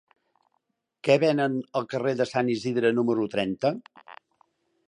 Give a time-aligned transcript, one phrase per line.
[1.07, 3.75] Què venen al carrer de Sant Isidre número trenta?